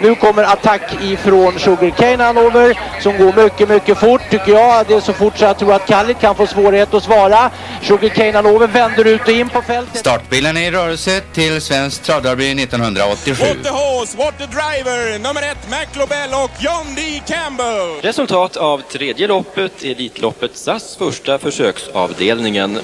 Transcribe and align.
Nu 0.00 0.14
kommer 0.14 0.42
attack 0.42 0.82
ifrån 1.02 1.58
Sugarcane 1.58 2.24
Hanover 2.24 2.78
som 3.02 3.18
går 3.18 3.42
mycket, 3.44 3.68
mycket 3.68 3.98
fort 3.98 4.20
tycker 4.30 4.52
jag. 4.52 4.86
Det 4.86 4.94
är 4.94 5.00
så 5.00 5.12
fort 5.12 5.38
så 5.38 5.44
jag 5.44 5.58
tror 5.58 5.74
att 5.74 5.86
Kallit 5.86 6.20
kan 6.20 6.34
få 6.34 6.46
svårighet 6.46 6.94
att 6.94 7.02
svara. 7.02 7.50
Sugarcane 7.82 8.32
Hanover 8.32 8.66
vänder 8.66 9.04
ut 9.04 9.20
och 9.22 9.28
in 9.28 9.48
på 9.48 9.62
fältet. 9.62 9.98
Startbilen 9.98 10.56
är 10.56 10.60
i 10.60 10.70
rörelse 10.70 11.20
till 11.20 11.60
Svensk 11.60 12.02
Travderby 12.02 12.62
1987. 12.62 13.44
What 13.44 13.64
the 13.64 13.70
horse, 13.70 14.16
what 14.16 14.38
the 14.38 14.46
driver, 14.46 15.18
nummer 15.18 15.42
ett 15.42 15.70
McLobel 15.70 16.30
och 16.44 16.50
John 16.58 16.94
D. 16.96 17.22
Campbell. 17.26 18.00
Resultat 18.02 18.56
av 18.56 18.82
tredje 18.92 19.26
loppet, 19.26 19.84
Elitloppet 19.84 20.56
SAS 20.56 20.96
första 20.96 21.38
försöksavdelningen. 21.38 22.80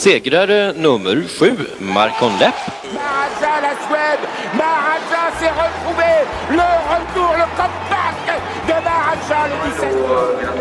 Segrare 0.00 0.72
nummer 0.72 1.28
sju, 1.28 1.50
Marcon 1.78 2.32
Lepp. 2.40 2.54
La 2.96 3.72
Suède. 3.86 4.24
S'est 5.38 5.56
retrouvé. 5.64 6.12
Le 6.50 6.70
retour, 6.92 7.32
le 7.36 7.46
comeback 7.58 8.16
de 8.66 8.74
le 8.74 9.58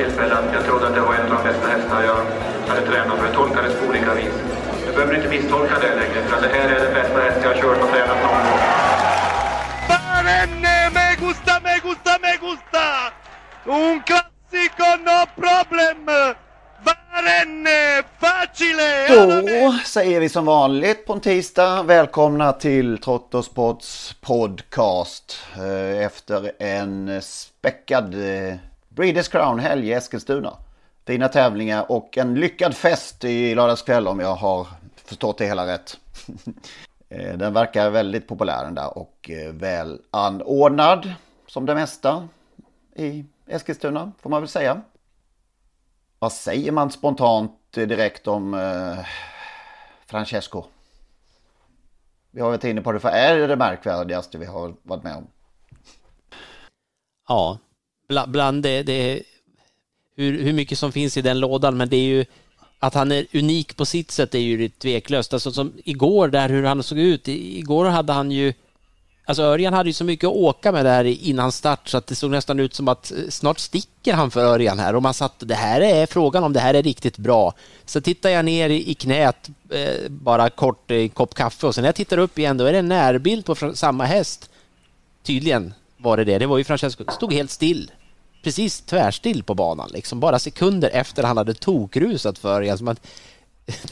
17. 0.08 0.19
Jag 0.53 0.66
trodde 0.66 0.88
att 0.88 0.94
det 0.95 1.02
var 1.02 1.14
en 1.14 1.22
av 1.22 1.30
de 1.30 1.44
bästa 1.49 1.67
hästar 1.67 2.03
jag 2.03 2.25
hade 2.69 2.81
tränat 2.88 3.17
för. 3.17 3.25
Jag 3.25 3.36
tolkade 3.36 3.67
det 3.67 3.73
på 3.73 3.86
olika 3.89 4.14
vis. 4.14 4.33
Du 4.86 4.91
behöver 4.91 5.16
inte 5.16 5.30
misstolka 5.30 5.75
det 5.80 5.95
längre, 5.95 6.23
för 6.27 6.42
det 6.42 6.47
här 6.47 6.69
är 6.69 6.80
den 6.83 6.94
bästa 6.94 7.21
häst 7.21 7.38
jag 7.44 7.49
har 7.49 7.61
kört 7.61 7.83
och 7.83 7.89
tränat 7.92 8.17
någon 8.23 8.44
gång. 8.45 8.59
Me 10.94 11.16
gusta, 11.19 11.59
me 11.64 11.80
gusta, 11.83 12.11
me 12.21 12.33
gusta! 12.42 12.86
Un 13.66 14.02
classico, 14.08 14.88
no 15.08 15.25
problem! 15.42 16.09
Då 19.62 19.72
säger 19.86 20.20
vi 20.20 20.30
som 20.30 20.45
vanligt 20.45 21.06
på 21.06 21.14
en 21.14 21.20
tisdag 21.20 21.84
välkomna 21.84 22.53
till 22.53 22.98
Trottosports 22.98 24.16
podcast 24.22 25.38
eh, 25.56 26.06
efter 26.06 26.52
en 26.59 27.22
späckad 27.22 28.14
eh, 28.14 28.56
Breeders 28.89 29.28
Crown-helg 29.28 29.88
i 29.89 29.94
Eskilstuna. 29.94 30.53
Fina 31.08 31.28
tävlingar 31.28 31.92
och 31.92 32.17
en 32.17 32.36
lyckad 32.36 32.76
fest 32.76 33.23
i 33.23 33.56
lördagskväll 33.56 34.08
om 34.08 34.20
jag 34.20 34.36
har 34.36 34.67
förstått 35.06 35.38
det 35.38 35.45
hela 35.45 35.67
rätt. 35.67 35.98
Eh, 37.11 37.38
Den 37.38 37.54
verkar 37.54 37.89
väldigt 37.89 38.28
populär 38.28 38.64
den 38.64 38.76
där 38.76 38.98
och 38.98 39.30
väl 39.52 40.02
anordnad 40.11 41.14
som 41.48 41.66
det 41.66 41.76
mesta 41.76 42.28
i 42.95 43.26
Eskilstuna 43.48 44.11
får 44.22 44.30
man 44.30 44.42
väl 44.42 44.50
säga. 44.50 44.81
Vad 46.20 46.31
säger 46.31 46.72
man 46.72 46.92
spontant 46.92 47.78
eh, 47.78 47.88
direkt 47.88 48.28
om 48.28 48.53
eh, 48.53 49.06
Francesco? 50.06 50.64
Vi 52.31 52.42
har 52.42 52.50
varit 52.50 52.64
inne 52.64 52.81
på 52.81 52.92
det, 52.92 53.00
för 53.00 53.09
är 53.09 53.38
det 53.38 53.48
det 53.48 53.56
märkvärdigaste 53.56 54.38
vi 54.38 54.45
har 54.45 54.76
varit 54.84 55.03
med 55.03 55.16
om? 55.16 55.28
Ja, 57.28 57.58
bland 58.28 58.64
det, 58.64 58.84
det 58.84 59.23
hur, 60.16 60.44
hur 60.44 60.53
mycket 60.53 60.80
som 60.80 60.92
finns 60.92 61.17
i 61.17 61.21
den 61.21 61.39
lådan, 61.39 61.77
men 61.77 61.89
det 61.89 61.98
är 61.98 62.04
ju 62.04 62.26
att 62.80 62.93
han 62.93 63.11
är 63.11 63.26
unik 63.33 63.77
på 63.77 63.86
sitt 63.86 64.11
sätt 64.11 64.36
är 64.36 64.39
ju 64.39 64.70
tveklöst. 64.70 65.33
Alltså 65.33 65.52
som 65.52 65.73
igår 65.86 66.27
där 66.27 66.49
hur 66.49 66.64
han 66.64 66.83
såg 66.83 66.99
ut, 66.99 67.27
igår 67.27 67.86
hade 67.86 68.14
han 68.14 68.32
ju 68.32 68.54
Alltså 69.30 69.44
Örjan 69.44 69.73
hade 69.73 69.90
ju 69.90 69.94
så 69.94 70.04
mycket 70.04 70.28
att 70.28 70.36
åka 70.36 70.72
med 70.72 70.86
där 70.86 71.04
innan 71.06 71.52
start 71.52 71.90
så 71.90 71.98
att 71.98 72.08
det 72.08 72.16
såg 72.16 72.32
nästan 72.32 72.60
ut 72.60 72.73
som 72.73 72.88
att 72.88 73.12
eh, 73.12 73.17
snart 73.30 73.60
sticker 73.60 74.14
han 74.14 74.32
för 74.32 74.45
Örjan 74.45 74.80
här 74.80 74.95
och 74.95 75.04
man 75.04 75.14
satt, 75.14 75.34
det 75.38 75.56
här 75.56 75.82
är 75.82 76.06
frågan 76.06 76.44
om 76.44 76.54
det 76.54 76.60
här 76.60 76.73
är 76.73 76.84
riktigt 76.84 77.17
bra. 77.17 77.54
Så 77.86 78.02
tittar 78.02 78.30
jag 78.30 78.45
ner 78.45 78.70
i 78.70 78.94
knät 78.94 79.50
eh, 79.70 80.10
bara 80.10 80.50
kort 80.50 80.92
i 80.92 81.02
en 81.02 81.10
kopp 81.10 81.34
kaffe 81.34 81.67
och 81.67 81.76
sen 81.76 81.82
när 81.82 81.88
jag 81.88 81.95
tittar 81.95 82.17
upp 82.17 82.40
igen 82.40 82.58
då 82.58 82.66
är 82.66 82.72
det 82.72 82.80
en 82.80 82.88
närbild 82.88 83.45
på 83.45 83.56
samma 83.73 84.06
häst. 84.06 84.50
Tydligen 85.23 85.73
var 85.98 86.17
det 86.17 86.23
det, 86.23 86.38
det 86.38 86.46
var 86.46 86.58
ju 86.58 86.64
Francesco, 86.64 87.04
stod 87.11 87.34
helt 87.34 87.52
still. 87.52 87.92
Precis 88.44 88.82
tvärstill 88.82 89.44
på 89.44 89.56
banan 89.56 89.90
liksom, 89.94 90.20
bara 90.20 90.40
sekunder 90.40 90.90
efter 90.90 91.23
han 91.23 91.38
hade 91.38 91.54
tokrusat 91.54 92.38
för 92.38 92.56
Örjan. 92.56 92.78
Som 92.78 92.88
att, 92.88 93.08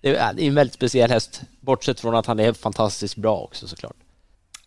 det 0.00 0.16
är 0.16 0.40
en 0.40 0.54
väldigt 0.54 0.74
speciell 0.74 1.10
häst, 1.10 1.40
bortsett 1.60 2.00
från 2.00 2.14
att 2.14 2.26
han 2.26 2.40
är 2.40 2.52
fantastiskt 2.52 3.16
bra 3.16 3.36
också 3.36 3.68
såklart. 3.68 3.96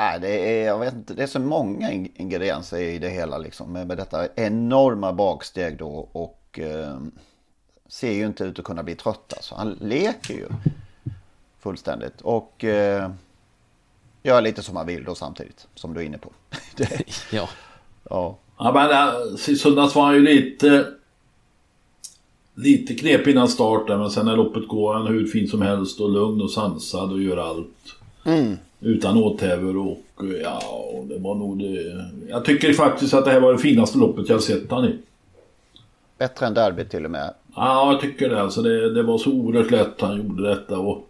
Nej, 0.04 0.20
det 0.20 0.62
är, 0.62 0.66
jag 0.68 0.80
vet 0.80 0.94
inte, 0.94 1.14
det 1.14 1.24
är 1.24 1.28
så 1.28 1.40
många 1.40 1.92
in- 1.92 2.12
ingredienser 2.16 2.78
i 2.78 3.00
det 3.00 3.10
hela 3.10 3.38
liksom. 3.38 3.72
Med, 3.74 3.88
med 3.88 3.98
detta 3.98 4.28
enorma 4.36 5.14
baksteg 5.14 5.78
då 5.78 6.10
och 6.12 6.60
eh, 6.60 6.98
ser 7.88 8.12
ju 8.12 8.26
inte 8.26 8.44
ut 8.44 8.60
att 8.60 8.66
kunna 8.66 8.84
bli 8.84 8.96
trött 8.96 9.34
alltså. 9.36 9.56
Han 9.56 9.78
leker 9.82 10.34
ju 10.34 10.48
fullständigt 11.60 12.22
och 12.22 12.64
eh, 12.64 13.12
gör 14.24 14.42
lite 14.42 14.64
som 14.64 14.76
han 14.76 14.88
vill 14.88 15.04
då 15.04 15.16
samtidigt. 15.16 15.68
Som 15.76 15.94
du 15.94 16.00
är 16.02 16.06
inne 16.06 16.18
på. 16.18 16.32
det, 16.76 17.04
Ja. 17.32 17.50
ja. 18.10 18.38
Ja 18.58 18.72
men 18.74 18.92
äh, 18.92 19.50
i 19.50 19.56
söndags 19.56 19.96
var 19.96 20.04
han 20.06 20.14
ju 20.16 20.22
lite... 20.22 20.88
Lite 22.56 22.96
knepig 22.96 23.32
innan 23.32 23.48
start 23.48 23.88
där, 23.88 23.98
men 23.98 24.10
sen 24.12 24.26
när 24.26 24.36
loppet 24.36 24.68
går 24.68 24.94
han 24.94 25.08
hur 25.08 25.28
fint 25.28 25.50
som 25.50 25.62
helst 25.62 26.00
och 26.00 26.10
lugn 26.10 26.42
och 26.42 26.52
sansad 26.52 27.12
och 27.12 27.22
gör 27.22 27.38
allt. 27.38 27.96
Mm. 28.26 28.58
Utan 28.84 29.18
åthävor 29.18 29.78
och 29.78 29.98
ja, 30.44 30.62
det 31.04 31.20
var 31.20 31.36
nog 31.36 31.60
det. 31.60 32.06
Jag 32.30 32.46
tycker 32.46 32.74
faktiskt 32.74 33.14
att 33.14 33.26
det 33.26 33.32
här 33.32 33.40
var 33.40 33.54
det 33.54 33.60
finaste 33.60 33.98
loppet 33.98 34.30
jag 34.30 34.44
sett 34.44 34.72
han 34.72 34.86
i. 34.86 34.98
Bättre 36.18 36.46
än 36.46 36.54
derbyt 36.54 36.90
till 36.90 37.06
och 37.06 37.12
med. 37.12 37.34
Ja, 37.56 37.92
jag 37.92 38.02
tycker 38.02 38.30
det. 38.30 38.42
Alltså 38.42 38.62
det, 38.62 38.94
det 38.94 39.04
var 39.04 39.18
så 39.18 39.32
oerhört 39.32 39.72
lätt 39.72 40.02
han 40.02 40.18
gjorde 40.18 40.50
detta 40.50 40.78
och... 40.78 41.10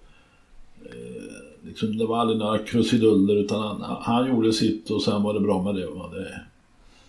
Eh, 0.86 1.68
liksom, 1.68 1.98
det 1.98 2.06
var 2.06 2.18
aldrig 2.18 2.40
några 2.40 2.58
krusiduller 2.58 3.36
utan 3.36 3.62
han, 3.62 3.98
han 4.02 4.28
gjorde 4.28 4.54
sitt 4.54 4.90
och 4.90 5.02
sen 5.02 5.24
var 5.24 5.34
det 5.34 5.40
bra 5.40 5.62
med 5.62 5.76
det. 5.76 5.86
va. 5.86 6.10
det. 6.14 6.42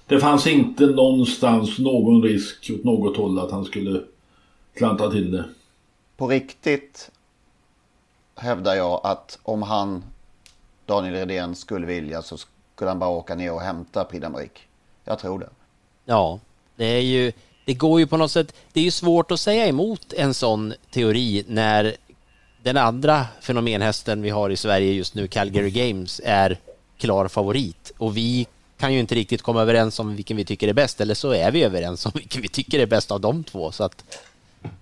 Det 0.06 0.20
fanns 0.20 0.46
inte 0.46 0.86
någonstans 0.86 1.78
någon 1.78 2.22
risk 2.22 2.70
åt 2.74 2.84
något 2.84 3.16
håll 3.16 3.38
att 3.38 3.50
han 3.50 3.64
skulle 3.64 4.00
klanta 4.74 5.10
till 5.10 5.32
det. 5.32 5.44
På 6.16 6.28
riktigt 6.28 7.10
hävdar 8.36 8.74
jag 8.74 9.00
att 9.04 9.38
om 9.42 9.62
han, 9.62 10.04
Daniel 10.86 11.14
Redén, 11.14 11.54
skulle 11.54 11.86
vilja 11.86 12.22
så 12.22 12.38
skulle 12.74 12.90
han 12.90 12.98
bara 12.98 13.10
åka 13.10 13.34
ner 13.34 13.52
och 13.52 13.60
hämta 13.60 14.04
Prix 14.04 14.24
d'Amérique. 14.24 14.58
Jag 15.04 15.18
tror 15.18 15.38
det. 15.38 15.48
Ja, 16.04 16.40
det 16.76 16.84
är 16.84 17.00
ju, 17.00 17.32
det 17.64 17.74
går 17.74 18.00
ju 18.00 18.06
på 18.06 18.16
något 18.16 18.30
sätt, 18.30 18.54
det 18.72 18.80
är 18.80 18.84
ju 18.84 18.90
svårt 18.90 19.30
att 19.30 19.40
säga 19.40 19.66
emot 19.66 20.12
en 20.12 20.34
sån 20.34 20.74
teori 20.90 21.44
när 21.48 21.96
den 22.62 22.76
andra 22.76 23.26
fenomenhästen 23.40 24.22
vi 24.22 24.30
har 24.30 24.50
i 24.50 24.56
Sverige 24.56 24.92
just 24.92 25.14
nu, 25.14 25.28
Calgary 25.28 25.70
Games, 25.70 26.20
är 26.24 26.58
klar 26.98 27.28
favorit 27.28 27.92
och 27.98 28.16
vi 28.16 28.46
kan 28.78 28.92
ju 28.92 29.00
inte 29.00 29.14
riktigt 29.14 29.42
komma 29.42 29.62
överens 29.62 30.00
om 30.00 30.16
vilken 30.16 30.36
vi 30.36 30.44
tycker 30.44 30.68
är 30.68 30.72
bäst, 30.72 31.00
eller 31.00 31.14
så 31.14 31.30
är 31.30 31.50
vi 31.50 31.62
överens 31.62 32.06
om 32.06 32.12
vilken 32.14 32.42
vi 32.42 32.48
tycker 32.48 32.78
är 32.78 32.86
bäst 32.86 33.10
av 33.10 33.20
de 33.20 33.44
två. 33.44 33.72
Så 33.72 33.84
att 33.84 34.04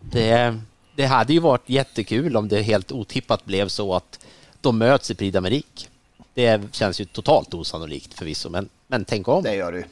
det, 0.01 0.59
det 0.97 1.05
hade 1.05 1.33
ju 1.33 1.39
varit 1.39 1.69
jättekul 1.69 2.37
om 2.37 2.49
det 2.49 2.63
helt 2.63 2.93
otippat 2.93 3.45
blev 3.45 3.69
så 3.69 3.95
att 3.95 4.19
de 4.61 4.79
möts 4.79 5.11
i 5.11 5.15
Prix 5.15 5.37
d'Amérique. 5.37 5.89
Det 6.35 6.75
känns 6.75 7.01
ju 7.01 7.05
totalt 7.05 7.55
osannolikt 7.55 8.15
förvisso, 8.15 8.51
men, 8.51 8.69
men 8.87 9.05
tänk 9.05 9.29
om. 9.29 9.43
Det 9.43 9.55
gör 9.55 9.73
du. 9.73 9.85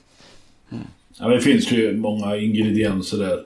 Ja, 1.19 1.29
men 1.29 1.31
det 1.31 1.41
finns 1.41 1.73
ju 1.73 1.97
många 1.97 2.37
ingredienser 2.37 3.19
där. 3.19 3.43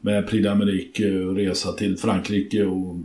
Med 0.00 0.28
Prix 0.28 0.46
d'Amérique 0.46 1.28
och 1.28 1.36
resa 1.36 1.72
till 1.72 1.98
Frankrike 1.98 2.64
och 2.64 2.96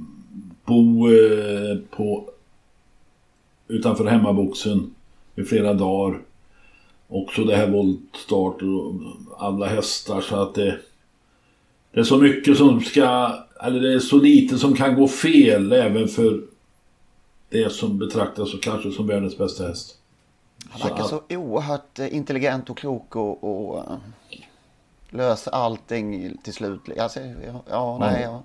bo 0.66 1.10
eh, 1.12 1.78
på 1.90 2.30
utanför 3.68 4.06
hemmaboxen 4.06 4.96
i 5.36 5.44
flera 5.44 5.74
dagar. 5.74 6.20
Också 7.08 7.44
det 7.44 7.56
här 7.56 7.68
voltstart 7.68 8.62
och 8.62 8.94
alla 9.38 9.66
hästar 9.66 10.22
så 10.22 10.36
att 10.36 10.56
det 10.56 10.80
det 11.94 12.00
är 12.00 12.04
så 12.04 12.18
mycket 12.18 12.58
som 12.58 12.82
ska, 12.82 13.36
eller 13.64 13.80
det 13.80 13.94
är 13.94 14.00
så 14.00 14.18
lite 14.18 14.58
som 14.58 14.76
kan 14.76 14.96
gå 14.96 15.08
fel 15.08 15.72
även 15.72 16.08
för 16.08 16.42
det 17.54 17.70
som 17.74 17.98
betraktas 18.00 18.52
så 18.52 18.58
kanske 18.58 18.92
som 18.92 19.08
världens 19.08 19.38
bästa 19.38 19.68
häst. 19.68 19.98
Han 20.70 20.90
verkar 20.90 21.04
så 21.04 21.22
oerhört 21.30 22.00
eh, 22.00 22.16
intelligent 22.16 22.70
och 22.70 22.78
klok 22.78 23.16
och, 23.16 23.44
och 23.44 23.78
eh, 23.80 23.98
löser 25.10 25.52
allting 25.52 26.38
till 26.44 26.54
slut. 26.54 26.80
Alltså, 27.00 27.20
ja, 27.20 27.64
ja, 27.70 27.98
nej, 28.00 28.22
ja. 28.24 28.44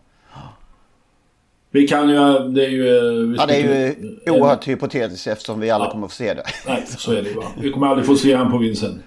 Vi 1.70 1.88
kan 1.88 2.08
ju, 2.08 2.14
det 2.48 2.64
är 2.66 2.70
ju... 2.70 2.88
eh, 2.88 3.36
Ja, 3.38 3.46
det 3.46 3.54
är 3.56 3.86
ju 3.86 4.16
ska- 4.22 4.32
oerhört 4.32 4.68
hypotetiskt 4.68 5.26
eftersom 5.26 5.60
vi 5.60 5.70
aldrig 5.70 5.90
kommer 5.92 6.06
att 6.06 6.12
få 6.12 6.16
se 6.16 6.34
det. 6.34 6.42
Nej, 6.66 6.86
så 6.86 7.12
är 7.12 7.22
det 7.22 7.34
va. 7.34 7.44
Vi 7.60 7.70
kommer 7.72 7.86
aldrig 7.86 8.06
få 8.06 8.16
se 8.16 8.34
han 8.34 8.50
på 8.50 8.58
Vincent. 8.58 9.00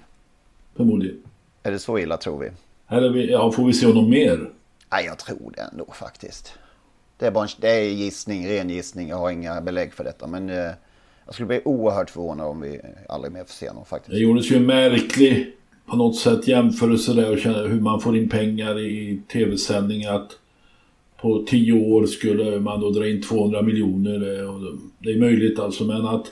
Förmodligen. 0.76 1.16
Är 1.62 1.70
det 1.70 1.78
så 1.78 1.98
illa 1.98 2.16
tror 2.16 2.38
vi? 2.38 2.50
Eller 2.88 3.14
ja, 3.16 3.52
får 3.52 3.64
vi 3.66 3.72
se 3.72 3.86
honom 3.86 4.10
mer? 4.10 4.50
Nej, 4.92 5.04
jag 5.04 5.18
tror 5.18 5.52
det 5.56 5.62
ändå 5.72 5.86
faktiskt. 5.92 6.52
Det 7.18 7.26
är, 7.26 7.30
bara 7.30 7.44
en, 7.44 7.50
det 7.60 7.68
är 7.70 7.82
gissning, 7.90 8.48
ren 8.48 8.70
gissning. 8.70 9.08
Jag 9.08 9.16
har 9.16 9.30
inga 9.30 9.60
belägg 9.60 9.92
för 9.92 10.04
detta. 10.04 10.26
Men 10.26 10.50
eh, 10.50 10.70
jag 11.26 11.34
skulle 11.34 11.46
bli 11.46 11.60
oerhört 11.64 12.10
förvånad 12.10 12.46
om 12.46 12.60
vi 12.60 12.80
aldrig 13.08 13.32
mer 13.32 13.44
får 13.44 13.52
se 13.52 13.68
honom 13.68 13.84
faktiskt. 13.84 14.10
Det 14.12 14.18
gjordes 14.18 14.50
ju 14.52 14.56
en 14.56 14.66
märklig 14.66 15.52
på 15.86 15.96
något 15.96 16.16
sätt 16.16 16.48
jämförelse 16.48 17.12
där 17.14 17.30
och 17.32 17.68
hur 17.70 17.80
man 17.80 18.00
får 18.00 18.16
in 18.16 18.28
pengar 18.28 18.78
i 18.78 19.22
tv-sändningar. 19.32 20.14
Att 20.14 20.30
på 21.20 21.44
tio 21.48 21.72
år 21.72 22.06
skulle 22.06 22.60
man 22.60 22.80
då 22.80 22.90
dra 22.90 23.08
in 23.08 23.22
200 23.22 23.62
miljoner. 23.62 24.40
eh, 24.42 24.54
Det 24.98 25.10
är 25.10 25.18
möjligt 25.18 25.58
alltså 25.58 25.84
men 25.84 26.06
att 26.06 26.26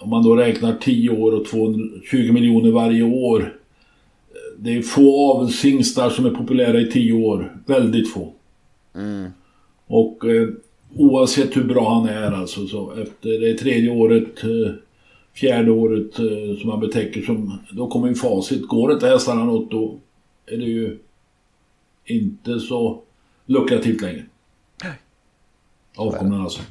om 0.00 0.10
man 0.10 0.22
då 0.24 0.36
räknar 0.36 0.74
10 0.80 1.10
år 1.10 1.32
och 1.32 1.46
220 1.46 2.32
miljoner 2.32 2.70
varje 2.70 3.02
år. 3.02 3.40
eh, 3.40 4.58
Det 4.58 4.76
är 4.76 4.82
få 4.82 5.32
avelshingstar 5.32 6.10
som 6.10 6.26
är 6.26 6.30
populära 6.30 6.80
i 6.80 6.90
10 6.90 7.12
år. 7.12 7.56
Väldigt 7.66 8.12
få. 8.12 8.32
Och 9.88 10.24
eh, 10.24 10.48
oavsett 10.96 11.56
hur 11.56 11.64
bra 11.64 11.94
han 11.94 12.08
är 12.08 12.32
alltså 12.32 12.66
så 12.66 12.92
efter 12.92 13.40
det 13.40 13.58
tredje 13.58 13.90
året, 13.90 14.44
eh, 14.44 14.72
fjärde 15.34 15.70
året 15.70 16.18
eh, 16.18 16.60
som 16.60 16.70
han 16.70 16.80
betäcker 16.80 17.22
som, 17.22 17.58
då 17.70 17.88
kommer 17.88 18.08
ju 18.08 18.14
facit. 18.14 18.68
Går 18.68 18.92
inte 18.92 19.08
hästarna 19.08 19.44
något 19.44 19.70
då 19.70 19.98
är 20.46 20.56
det 20.56 20.64
ju 20.64 20.98
inte 22.04 22.60
så 22.60 23.02
lukrativt 23.46 24.00
längre. 24.00 24.24
Avkomna 25.96 26.42
alltså. 26.42 26.62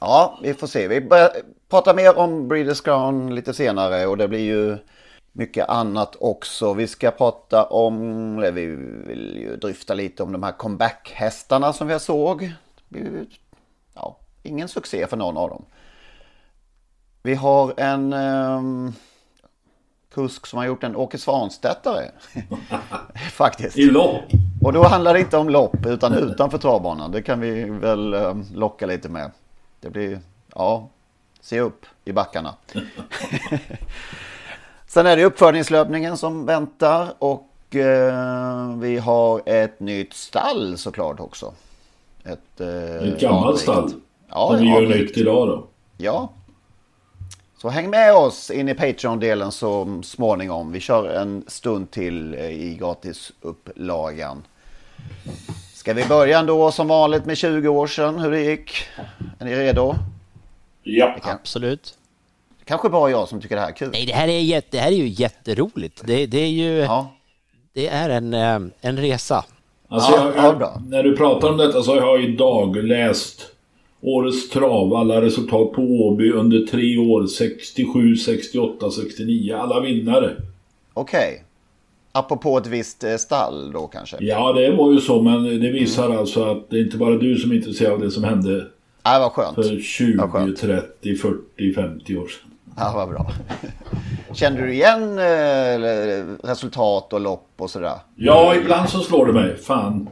Ja, 0.00 0.38
vi 0.42 0.54
får 0.54 0.66
se. 0.66 0.88
Vi 0.88 1.00
börjar 1.00 1.30
prata 1.68 1.94
mer 1.94 2.18
om 2.18 2.48
Breeders 2.48 2.80
Crown 2.80 3.34
lite 3.34 3.54
senare 3.54 4.06
och 4.06 4.16
det 4.16 4.28
blir 4.28 4.40
ju 4.40 4.76
mycket 5.32 5.68
annat 5.68 6.16
också. 6.20 6.74
Vi 6.74 6.86
ska 6.86 7.10
prata 7.10 7.64
om, 7.64 8.38
eller 8.38 8.52
vi 8.52 8.66
vill 9.06 9.36
ju 9.36 9.56
dryfta 9.56 9.94
lite 9.94 10.22
om 10.22 10.32
de 10.32 10.42
här 10.42 10.52
comeback-hästarna 10.52 11.72
som 11.72 11.88
vi 11.88 12.00
såg. 12.00 12.52
Ja, 13.94 14.16
ingen 14.42 14.68
succé 14.68 15.06
för 15.06 15.16
någon 15.16 15.36
av 15.36 15.48
dem. 15.48 15.64
Vi 17.22 17.34
har 17.34 17.74
en 17.76 18.12
ehm, 18.12 18.92
kusk 20.14 20.46
som 20.46 20.58
har 20.58 20.66
gjort 20.66 20.84
en 20.84 20.96
Åke 20.96 21.18
Svanstedtare. 21.18 22.10
Faktiskt. 23.32 23.78
I 23.78 23.84
lopp. 23.84 24.24
Och 24.62 24.72
då 24.72 24.82
handlar 24.84 25.14
det 25.14 25.20
inte 25.20 25.36
om 25.36 25.48
lopp 25.48 25.86
utan 25.86 26.14
utanför 26.14 26.58
travbanan. 26.58 27.12
Det 27.12 27.22
kan 27.22 27.40
vi 27.40 27.64
väl 27.64 28.14
eh, 28.14 28.36
locka 28.54 28.86
lite 28.86 29.08
med. 29.08 29.30
Det 29.80 29.90
blir, 29.90 30.20
ja, 30.54 30.88
se 31.40 31.60
upp 31.60 31.86
i 32.04 32.12
backarna. 32.12 32.54
Sen 34.90 35.06
är 35.06 35.16
det 35.16 35.24
uppfödningslöpningen 35.24 36.16
som 36.16 36.46
väntar 36.46 37.14
och 37.18 37.76
eh, 37.76 38.76
vi 38.78 38.98
har 38.98 39.42
ett 39.46 39.80
nytt 39.80 40.14
stall 40.14 40.78
såklart 40.78 41.20
också. 41.20 41.52
Ett, 42.24 42.60
eh, 42.60 43.08
Ett 43.08 43.20
gammalt 43.20 43.60
stall. 43.60 43.92
Ja, 44.28 44.48
som 44.48 44.60
vi 44.60 44.68
gör 44.68 44.86
nytt 44.86 45.16
idag 45.16 45.48
då. 45.48 45.66
Ja. 45.96 46.32
Så 47.56 47.68
häng 47.68 47.90
med 47.90 48.14
oss 48.14 48.50
in 48.50 48.68
i 48.68 48.74
Patreon-delen 48.74 49.52
så 49.52 50.00
småningom. 50.04 50.72
Vi 50.72 50.80
kör 50.80 51.08
en 51.08 51.44
stund 51.46 51.90
till 51.90 52.34
eh, 52.34 52.50
i 52.50 52.76
gratisupplagan. 52.80 54.42
Ska 55.74 55.94
vi 55.94 56.04
börja 56.04 56.38
ändå 56.38 56.72
som 56.72 56.88
vanligt 56.88 57.24
med 57.24 57.36
20 57.36 57.68
år 57.68 57.86
sedan 57.86 58.18
hur 58.18 58.30
det 58.30 58.40
gick? 58.40 58.72
Är 59.38 59.44
ni 59.44 59.54
redo? 59.54 59.94
Ja. 60.82 61.16
Absolut. 61.22 61.94
Kanske 62.64 62.88
bara 62.88 63.10
jag 63.10 63.28
som 63.28 63.40
tycker 63.40 63.56
det 63.56 63.62
här 63.62 63.68
är 63.68 63.76
kul. 63.76 63.88
Nej, 63.92 64.06
det 64.06 64.12
här 64.12 64.28
är, 64.28 64.40
jätte, 64.40 64.68
det 64.70 64.78
här 64.78 64.92
är 64.92 64.96
ju 64.96 65.08
jätteroligt. 65.08 66.02
Det, 66.04 66.26
det 66.26 66.38
är 66.38 66.50
ju... 66.50 66.86
Det 67.72 67.88
är 67.88 68.10
en, 68.10 68.34
eh, 68.34 68.60
en 68.80 68.96
resa. 68.96 69.44
Alltså 69.88 70.12
jag, 70.12 70.56
jag, 70.60 70.82
när 70.88 71.02
du 71.02 71.16
pratar 71.16 71.48
om 71.48 71.56
detta 71.56 71.82
så 71.82 71.90
har 71.90 72.00
jag 72.00 72.24
idag 72.24 72.76
läst 72.76 73.46
Årets 74.02 74.50
trav, 74.50 74.94
alla 74.94 75.22
resultat 75.22 75.72
på 75.72 75.82
Åby 75.82 76.30
under 76.30 76.66
tre 76.66 76.98
år. 76.98 77.26
67, 77.26 78.16
68, 78.16 78.90
69. 78.90 79.56
Alla 79.56 79.80
vinnare. 79.80 80.36
Okej. 80.94 81.44
Apropå 82.12 82.58
ett 82.58 82.66
visst 82.66 83.04
eh, 83.04 83.16
stall 83.16 83.72
då 83.72 83.86
kanske? 83.86 84.16
Ja, 84.20 84.52
det 84.52 84.72
var 84.72 84.92
ju 84.92 85.00
så, 85.00 85.22
men 85.22 85.44
det 85.44 85.70
visar 85.70 86.10
alltså 86.10 86.44
att 86.44 86.70
det 86.70 86.76
är 86.76 86.84
inte 86.84 86.96
bara 86.96 87.16
du 87.16 87.36
som 87.36 87.50
är 87.50 87.54
intresserad 87.54 87.92
av 87.92 88.00
det 88.00 88.10
som 88.10 88.24
hände 88.24 88.66
Ja, 89.02 89.18
vad 89.18 89.32
skönt. 89.32 89.54
för 89.54 89.80
20, 89.80 90.56
30, 90.56 91.16
40, 91.16 91.74
50 91.74 92.16
år 92.16 92.28
sedan. 92.28 92.50
Ja, 92.76 92.92
vad 92.96 93.08
bra. 93.08 93.32
Kände 94.32 94.60
du 94.60 94.72
igen 94.72 95.18
eh, 95.18 96.48
resultat 96.48 97.12
och 97.12 97.20
lopp 97.20 97.48
och 97.56 97.70
sådär? 97.70 97.98
Ja, 98.16 98.54
ibland 98.54 98.88
så 98.88 99.00
slår 99.00 99.26
det 99.26 99.32
mig. 99.32 99.56
Fan, 99.56 100.08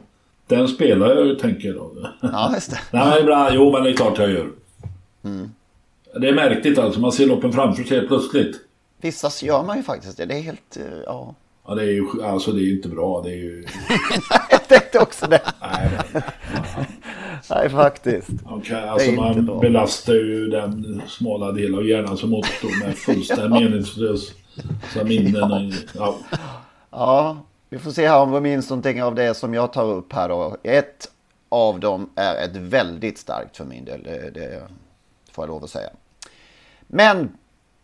den 0.47 0.67
spelar 0.67 1.15
jag 1.15 1.39
tänker 1.39 1.67
jag 1.67 1.75
då. 1.75 2.09
Ja, 2.21 2.51
just 2.53 2.71
det. 2.71 2.79
Nej, 2.97 3.21
ibland, 3.21 3.55
jo, 3.55 3.71
men 3.71 3.83
det 3.83 3.89
är 3.89 3.93
klart 3.93 4.17
jag 4.17 4.31
gör. 4.31 4.49
Mm. 5.23 5.51
Det 6.21 6.27
är 6.29 6.33
märkligt 6.33 6.77
alltså, 6.77 6.99
man 6.99 7.11
ser 7.11 7.25
loppen 7.25 7.53
framför 7.53 7.83
sig 7.83 7.97
helt 7.97 8.07
plötsligt. 8.07 8.55
Vissa 9.01 9.45
gör 9.45 9.63
man 9.63 9.77
ju 9.77 9.83
faktiskt 9.83 10.17
det. 10.17 10.25
Det 10.25 10.37
är 10.37 10.41
helt, 10.41 10.77
eh, 10.77 10.83
ja. 11.05 11.35
Ja, 11.67 11.75
det 11.75 11.81
är 11.83 11.91
ju 11.91 12.05
alltså, 12.23 12.51
det 12.51 12.61
är 12.61 12.65
ju 12.65 12.75
inte 12.75 12.89
bra. 12.89 13.21
Det 13.21 13.29
är 13.29 13.35
ju... 13.35 13.65
Jag 14.51 14.67
tänkte 14.67 14.99
också 14.99 15.27
det. 15.27 15.41
Nej, 15.61 15.89
men... 16.13 16.21
Nej, 17.49 17.69
faktiskt. 17.69 18.29
Okay, 18.51 18.81
Det 18.81 18.91
alltså 18.91 19.11
man 19.11 19.45
bra. 19.45 19.59
belastar 19.59 20.13
ju 20.13 20.47
den 20.47 21.01
smala 21.07 21.51
delen 21.51 21.75
av 21.79 21.85
hjärnan 21.85 22.17
som 22.17 22.33
återstår 22.33 22.85
med 22.85 22.97
fullständigt 22.97 23.61
meningslösa 23.61 24.33
minnen. 25.05 25.43
och- 25.53 25.73
Ja. 25.95 26.15
Ja, 26.91 27.37
vi 27.69 27.79
får 27.79 27.91
se 27.91 28.07
här 28.07 28.19
om 28.21 28.31
vi 28.31 28.39
minns 28.41 28.69
någonting 28.69 29.03
av 29.03 29.15
det 29.15 29.33
som 29.33 29.53
jag 29.53 29.73
tar 29.73 29.85
upp 29.85 30.13
här 30.13 30.29
då. 30.29 30.57
Ett 30.63 31.11
av 31.49 31.79
dem 31.79 32.09
är 32.15 32.35
ett 32.45 32.55
väldigt 32.55 33.17
starkt 33.17 33.57
för 33.57 33.65
min 33.65 33.85
del. 33.85 34.03
Det, 34.03 34.29
det 34.33 34.61
får 35.31 35.41
jag 35.43 35.47
lov 35.49 35.63
att 35.63 35.69
säga. 35.69 35.89
Men 36.87 37.29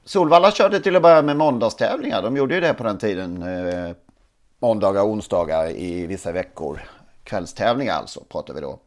Solvalla 0.05 0.51
körde 0.51 0.79
till 0.79 0.95
att 0.95 1.01
börja 1.01 1.21
med 1.21 1.37
måndagstävlingar. 1.37 2.21
De 2.21 2.37
gjorde 2.37 2.55
ju 2.55 2.61
det 2.61 2.73
på 2.73 2.83
den 2.83 2.97
tiden. 2.97 3.41
Eh, 3.41 3.91
måndagar 4.59 5.01
och 5.03 5.09
onsdagar 5.09 5.69
i 5.69 6.05
vissa 6.07 6.31
veckor. 6.31 6.81
Kvällstävlingar 7.23 7.93
alltså 7.93 8.23
pratar 8.29 8.53
vi 8.53 8.61
då. 8.61 8.79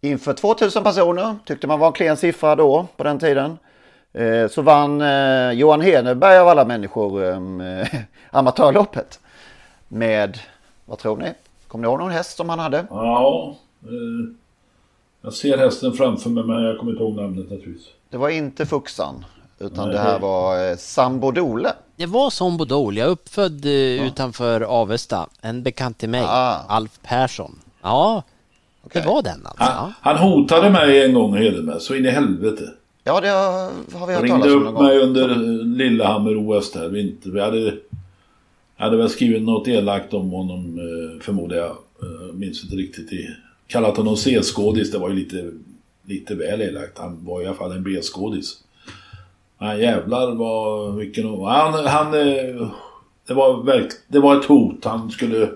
Inför 0.00 0.32
2000 0.32 0.84
personer 0.84 1.36
tyckte 1.44 1.66
man 1.66 1.78
var 1.78 1.86
en 1.86 1.92
klen 1.92 2.16
siffra 2.16 2.56
då 2.56 2.86
på 2.96 3.04
den 3.04 3.18
tiden. 3.18 3.58
Eh, 4.12 4.48
så 4.48 4.62
vann 4.62 5.00
eh, 5.00 5.50
Johan 5.52 5.80
Heneberg 5.80 6.38
av 6.38 6.48
alla 6.48 6.64
människor 6.64 7.24
eh, 7.28 7.86
amatörloppet. 8.30 9.20
Med, 9.88 10.38
vad 10.84 10.98
tror 10.98 11.16
ni? 11.16 11.32
Kommer 11.68 11.82
ni 11.86 11.90
ihåg 11.90 11.98
någon 11.98 12.10
häst 12.10 12.36
som 12.36 12.48
han 12.48 12.58
hade? 12.58 12.86
ja 12.90 13.56
jag 15.22 15.32
ser 15.32 15.58
hästen 15.58 15.92
framför 15.92 16.30
mig 16.30 16.44
men 16.44 16.62
jag 16.62 16.78
kommer 16.78 16.92
inte 16.92 17.04
ihåg 17.04 17.16
namnet 17.16 17.50
naturligtvis. 17.50 17.86
Det 18.10 18.16
var 18.16 18.28
inte 18.28 18.66
Fuxan. 18.66 19.24
Utan 19.58 19.84
Nej, 19.88 19.94
det 19.96 20.02
här 20.02 20.18
var 20.18 20.70
eh, 20.70 20.76
Sambo 20.76 21.30
Dole. 21.30 21.72
Det 21.96 22.06
var 22.06 22.30
som 22.30 22.56
Bodol. 22.56 22.96
Jag 22.96 23.06
är 23.06 23.10
uppfödd 23.10 23.64
eh, 23.64 24.06
utanför 24.06 24.60
Avesta. 24.60 25.26
En 25.40 25.62
bekant 25.62 25.98
till 25.98 26.08
mig, 26.08 26.24
Ah. 26.28 26.58
Alf 26.68 27.00
Persson. 27.02 27.58
Ja, 27.82 28.22
det 28.92 29.06
var 29.06 29.22
den 29.22 29.40
alltså. 29.44 29.64
Han, 29.64 29.92
han 30.00 30.16
hotade 30.16 30.70
mig 30.70 31.04
en 31.04 31.14
gång 31.14 31.36
Hedenberg, 31.36 31.80
så 31.80 31.94
in 31.94 32.06
i 32.06 32.10
helvete. 32.10 32.70
Ja, 33.04 33.20
det 33.20 33.28
har 33.28 33.70
har 33.98 34.06
vi 34.06 34.14
hört 34.14 34.22
ringde 34.22 34.40
talas 34.40 34.54
om 34.54 34.62
någon 34.62 34.74
upp 34.74 34.80
mig 34.80 34.98
gång. 34.98 35.08
under 35.08 35.28
Lillehammer 35.64 36.36
OS 36.36 36.72
där 36.72 36.88
vinter. 36.88 37.30
Vi 37.30 37.40
hade, 37.40 37.58
jag 38.76 38.84
hade 38.84 38.96
väl 38.96 39.08
skrivit 39.08 39.42
något 39.42 39.68
elakt 39.68 40.14
om 40.14 40.30
honom 40.30 40.78
eh, 40.78 41.22
förmodar 41.22 41.56
jag. 41.56 41.70
Eh, 42.02 42.34
Minns 42.34 42.64
inte 42.64 42.76
riktigt. 42.76 43.12
I, 43.12 43.28
kallat 43.66 43.96
honom 43.96 44.16
C-skådis. 44.16 44.92
Det 44.92 44.98
var 44.98 45.08
ju 45.08 45.14
lite, 45.14 45.50
lite 46.06 46.34
väl 46.34 46.62
elakt. 46.62 46.98
Han 46.98 47.24
var 47.24 47.42
i 47.42 47.46
alla 47.46 47.54
fall 47.54 47.72
en 47.72 47.82
B-skådis. 47.82 48.56
Han 49.58 49.78
jävlar 49.80 50.34
vad 50.34 50.94
vilken... 50.96 51.26
Han, 51.26 51.86
han, 51.86 52.06
eh, 52.06 52.68
det, 53.26 53.34
var 53.34 53.62
verk, 53.62 53.92
det 54.08 54.18
var 54.18 54.36
ett 54.36 54.44
hot. 54.44 54.84
Han 54.84 55.10
skulle 55.10 55.50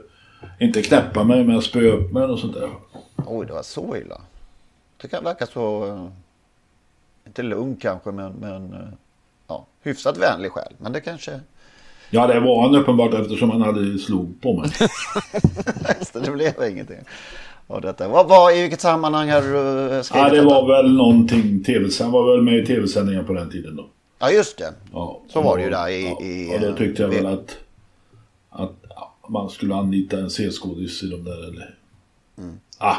inte 0.60 0.82
knäppa 0.82 1.25
mig 1.25 1.44
men 1.44 1.62
spöa 1.62 1.92
upp 1.92 2.12
mig 2.12 2.22
och 2.22 2.38
sånt 2.38 2.54
där. 2.54 2.68
Oj, 3.30 3.46
det 3.46 3.52
var 3.52 3.62
så 3.62 3.96
illa. 3.96 4.20
Det 5.02 5.08
kan 5.08 5.25
verka 5.25 5.46
så... 5.46 5.87
eh, 5.87 6.06
Inte 7.26 7.42
lugn 7.42 7.76
kanske, 7.76 8.10
men, 8.10 8.32
men 8.32 8.72
eh, 8.75 8.88
ja, 9.49 9.66
hyfsat 9.82 10.16
vänlig 10.18 10.50
själ. 10.52 10.72
Men 10.78 10.92
det 10.92 11.00
kanske... 11.00 11.40
Ja 12.12 12.26
det 12.26 12.40
var 12.40 12.62
han 12.62 12.75
uppenbart 12.75 13.14
eftersom 13.14 13.50
han 13.50 13.62
hade 13.62 13.99
slog 13.99 14.40
på 14.42 14.56
mig. 14.60 14.70
Det, 16.12 16.30
blev 16.30 16.70
ingenting. 16.70 16.99
av 17.66 17.80
detta. 17.80 18.08
Vad, 18.08 18.28
vad, 18.28 18.54
I 18.56 18.62
vilket 18.62 18.80
sammanhang 18.80 19.30
har 19.30 19.40
du 19.42 19.56
eh, 19.96 20.02
skrivit 20.02 20.22
Ja, 20.25 20.30
det 20.30 20.37
detta? 20.37 20.46
var 20.49 20.66
väl 20.82 20.96
någonting 20.96 21.64
tv 21.64 21.88
Han 22.00 22.10
var 22.10 22.32
väl 22.37 22.42
med 22.42 22.54
i 22.58 22.66
tv-sändningar 22.66 23.22
på 23.22 23.32
den 23.32 23.50
tiden 23.50 23.76
då. 23.76 23.87
Ja, 24.18 24.30
just 24.30 24.58
det. 24.58 24.75
Ja, 24.92 25.20
Så 25.28 25.42
var 25.42 25.56
det 25.56 25.62
ju 25.64 25.70
där 25.70 25.88
i... 25.88 26.04
ja, 26.04 26.20
i 26.20 26.56
och 26.56 26.60
då 26.60 26.76
tyckte 26.76 27.02
jag 27.02 27.14
eh, 27.14 27.22
väl 27.22 27.32
att, 27.34 27.56
att 28.50 28.72
man 29.28 29.50
skulle 29.50 29.75
anlita 29.75 30.16
en 30.18 30.30
C-skådis 30.30 31.02
i 31.02 31.06
de 31.10 31.25
där 31.25 31.49
eller... 31.49 31.75
Mm. 32.38 32.60
Ah, 32.78 32.96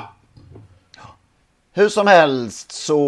Hur 1.73 1.89
som 1.89 2.07
helst 2.07 2.71
så 2.71 3.01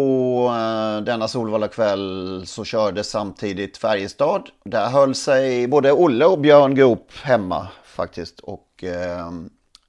uh, 0.48 1.04
denna 1.04 1.28
Solvalla 1.28 1.68
kväll 1.68 2.42
så 2.46 2.64
körde 2.64 3.04
samtidigt 3.04 3.76
Färjestad. 3.76 4.50
Där 4.64 4.88
höll 4.88 5.14
sig 5.14 5.68
både 5.68 5.92
Olle 5.92 6.24
och 6.24 6.38
Björn 6.38 6.74
Goop 6.74 7.12
hemma 7.22 7.68
faktiskt. 7.84 8.40
Och 8.40 8.84
uh, 8.84 9.30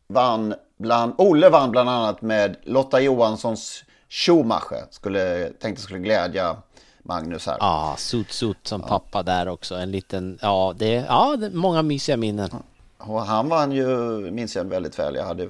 vann 0.08 0.53
bland, 0.77 1.13
Olle 1.17 1.50
vann 1.50 1.72
bland 1.72 1.89
annat 1.89 2.22
med 2.22 2.55
Lotta 2.63 3.00
Johanssons 3.00 3.84
Schumacher. 4.10 4.86
Skulle, 4.89 5.50
tänkte 5.50 5.84
skulle 5.84 6.00
glädja 6.00 6.58
Magnus 7.03 7.48
här. 7.48 7.58
Ja, 7.60 7.96
Sut 7.98 8.32
Sut 8.32 8.58
som 8.63 8.82
ja. 8.82 8.88
pappa 8.88 9.24
där 9.24 9.48
också. 9.48 9.75
En 9.75 9.91
liten, 9.91 10.39
ja, 10.41 10.74
det, 10.77 10.91
ja, 10.91 11.38
många 11.51 11.82
mysiga 11.82 12.17
minnen. 12.17 12.50
Och 12.98 13.22
han 13.22 13.50
vann 13.50 13.72
ju, 13.72 13.88
minns 14.32 14.55
jag 14.55 14.63
väldigt 14.63 15.00
väl. 15.00 15.15
Jag 15.15 15.25
hade 15.25 15.50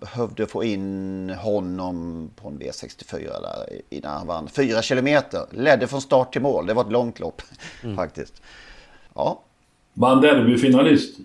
behövde 0.00 0.46
få 0.46 0.64
in 0.64 1.30
honom 1.30 2.30
på 2.36 2.48
en 2.48 2.58
V64 2.58 3.42
där 3.42 3.80
innan 3.90 4.12
han 4.12 4.26
vann. 4.26 4.48
Fyra 4.48 4.82
kilometer, 4.82 5.46
ledde 5.50 5.86
från 5.86 6.00
start 6.00 6.32
till 6.32 6.42
mål. 6.42 6.66
Det 6.66 6.74
var 6.74 6.84
ett 6.84 6.92
långt 6.92 7.20
lopp 7.20 7.42
mm. 7.82 7.96
faktiskt. 8.02 8.42
Ja. 9.14 9.40
Vann 9.94 10.20
derbyfinalist? 10.20 11.18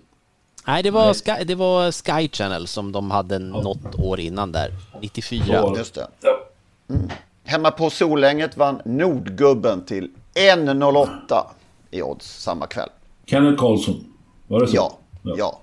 Nej, 0.67 0.83
det 0.83 0.91
var, 0.91 1.13
Sky, 1.13 1.43
det 1.43 1.55
var 1.55 1.91
Sky 1.91 2.29
Channel 2.29 2.67
som 2.67 2.91
de 2.91 3.12
hade 3.12 3.36
ja. 3.36 3.39
något 3.39 3.95
år 4.00 4.19
innan 4.19 4.51
där. 4.51 4.71
94. 5.01 5.43
Ja, 5.47 5.77
just 5.77 5.93
det. 5.93 6.07
Mm. 6.89 7.09
Hemma 7.43 7.71
på 7.71 7.89
Solänget 7.89 8.57
vann 8.57 8.81
Nordgubben 8.86 9.86
till 9.86 10.12
1.08 10.33 11.09
i 11.91 12.01
odds 12.01 12.41
samma 12.41 12.67
kväll. 12.67 12.89
Kenneth 13.25 13.57
Karlsson, 13.57 14.13
var 14.47 14.59
det 14.59 14.67
så? 14.67 14.75
Ja, 14.75 14.97
ja. 15.24 15.36
ja. 15.38 15.62